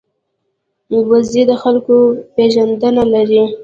[1.09, 1.95] وزې د خلکو
[2.35, 3.43] پېژندنه لري